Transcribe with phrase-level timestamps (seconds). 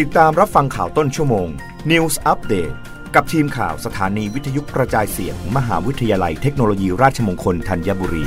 [0.00, 1.48] ติดตามรับฟังข่าวต้นชั่วโมง
[1.90, 2.74] News Update
[3.14, 8.24] กับทีมข่าวสถานีวิทยุกระจายเสียงมมหาวิทยาลัยเทคโนโลยีราชมงคลธัญบุรี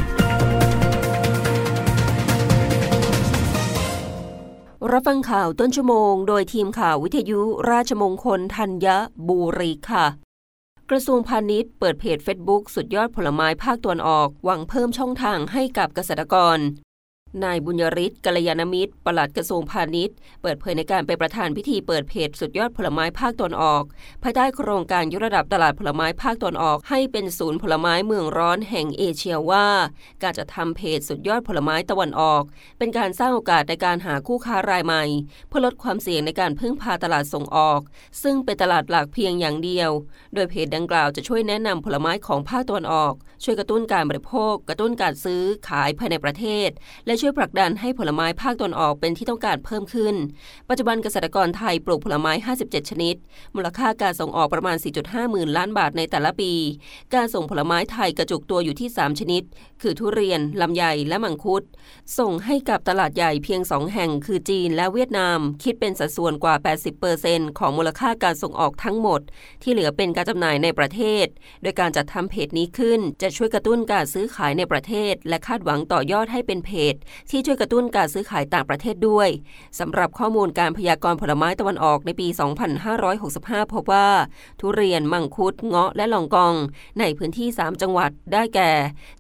[4.91, 7.41] รับฟังข่าวต้นชั่วโมง โดยทีมข่าววิทยุ
[7.71, 8.88] ราชมงคลธัญ
[9.29, 10.05] บุรีค่ะ
[10.89, 16.59] กระทรวงพาณิชย์เปิดเพจเฟซบุ๊กสุดยอดผลไม้ภาคตะวันออก หวังเพิ่มช่องทางให้กับเกษตรกร
[17.43, 23.83] นายบุญยริศกัลยาณมิตรปลัดกระทรวงพาณิชย์ เปิดเผยในการไปประธานพิธีเปิดเพจสุดยอดผลไม้ภาคตอนออก
[24.23, 29.68] ภายใต้โครงการยกระดับตลาดผลไม้ภาคตอนออก ให้เป็นศูนย์ผลไม้เมืองร้อนแห่งเอเชียว่า
[30.24, 32.44] การจะทำเพจสุดยอดผลไม้ตะวันออก
[32.77, 35.03] เป็นการสร้างโอกาสในการหาคู่ค้ารายใหม่
[35.47, 37.81] เพื่อลดความเสี่ยงในการพึ่งพาตลาดส่งออก
[38.23, 39.91] ซึ่งเป็นตลาดหลักเพียงอย่างเดียว
[40.33, 43.13] โดยเพจดังกล่าวจะช่วยแนะนำผลไม้ของภาคตะวันออก
[43.44, 46.69] ช่วยกระตุ้นการบริโภค กระตุ้นการซื้อขายภายในประเทศ
[47.05, 50.16] และช่วยช่วยผลักดันให้ผลไม้ภาคตะวันออกเป็นที่ต้องการเพิ่มขึ้น
[50.70, 53.16] ปัจจุบันเกษตรกรไทยปลูกผลไม้ 57 ชนิด
[53.56, 56.52] มูลค่าการส่งออกประมาณ 4.5 หมื่นล้านบาทในแต่ละปี
[57.16, 59.44] การส่งผลไม้ไทยกระจุกตัวอยู่ที่ 3 ชนิด
[59.81, 61.64] คือทุเรียน ลำไย และมังคุด
[62.19, 66.55] ส่งให้กับตลาดใหญ่เพียง 2 แห่ง คือจีนและเวียดนาม คิดเป็นสัดส่วนกว่า
[67.08, 69.21] 80%ของมูลค่าการส่งออกทั้งหมด
[69.61, 71.25] ที่เหลือเป็นการจำหน่ายในประเทศ
[71.61, 76.95] โดยการจัดทำเพจนี้ขึ้น จะช่วยกระตุ้นการซื้อขายในประเทศ และคาดหวังต่อยอดให้เป็นเพจ
[77.30, 79.30] ที่ช่วยกระตุ้นการซื้อขายต่างประเทศด้วย
[79.80, 82.28] สำหรับข้อมูลการพยากรณ์ผลไม้ตะวันออกในปี
[82.95, 84.08] 2565 พบว่า
[84.59, 86.53] ทุเรียน มังคุด เงาะ และลองกอง
[87.00, 88.72] ในพื้นที่ 3 จังหวัดได้แก่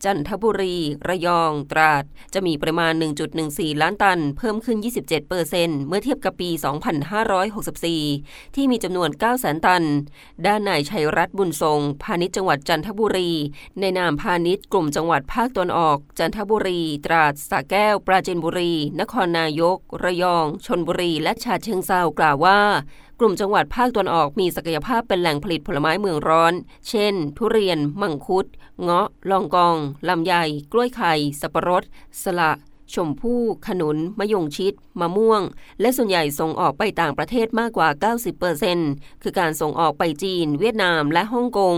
[0.03, 0.75] จันทบุรี
[1.07, 2.93] ระยอง ตราด จะมีปริมาณ
[3.37, 9.83] 1.14 ล้านตัน เพิ่มขึ้น 27%เซ็นต์เมื่อเทียบกับปี 2564 ที่มีจำนวน9แสนตัน
[10.45, 13.31] ด้านนายชัยรัตน์บุญทรง พาณิชย์จังหวัดจันทบุรี
[13.79, 22.59] ในนามพาณิชย์กลุ่มจังหวัดภาคตะวันออก จันทบุรี ตราดสระแกว ปราจีนบุรี นครนายก ระยอง ชนบุรี และชาเชิงเซากล่าวว่า
[23.19, 26.53] กลุ่มจังหวัดภาคตะวันออกมีศักยภาพเป็นแหล่งผลิตผลไม้เมืองร้อน
[26.89, 28.45] เช่น ทุเรียน มังคุด
[28.81, 29.77] เงาะ ลองกอง
[30.07, 30.33] ลำไย
[30.71, 31.83] กล้วยไข่ สับปะรด
[32.23, 32.51] สละ
[32.93, 35.41] ชมพู่ ขนุน มะยงชิด มะม่วง
[35.81, 37.89] และส่วนใหญ่ส่งออกไปต่างประเทศมากกว่า
[38.55, 41.77] 90%คือการส่งออกไปจีน เวียดนาม และฮ่องกง